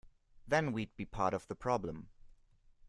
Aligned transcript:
Then 0.47 0.71
we’d 0.71 0.95
be 0.97 1.05
part 1.05 1.35
of 1.35 1.47
the 1.47 1.53
problem. 1.53 2.09